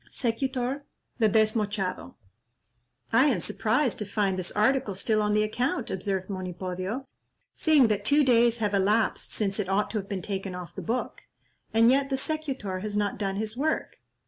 Secutor, 0.09 0.83
the 1.19 1.29
Desmochado." 1.29 2.15
"I 3.13 3.25
am 3.25 3.39
surprised 3.39 3.99
to 3.99 4.05
find 4.05 4.39
this 4.39 4.51
article 4.53 4.95
still 4.95 5.21
on 5.21 5.33
the 5.33 5.43
account," 5.43 5.91
observed 5.91 6.27
Monipodio, 6.27 7.05
"seeing 7.53 7.87
that 7.89 8.03
two 8.03 8.23
days 8.23 8.57
have 8.57 8.73
elapsed 8.73 9.31
since 9.31 9.59
it 9.59 9.69
ought 9.69 9.91
to 9.91 9.99
have 9.99 10.09
been 10.09 10.23
taken 10.23 10.55
off 10.55 10.73
the 10.73 10.81
book; 10.81 11.25
and 11.71 11.91
yet 11.91 12.09
the 12.09 12.17
secutor 12.17 12.79
has 12.79 12.97
not 12.97 13.19
done 13.19 13.35
his 13.35 13.55
work. 13.55 13.97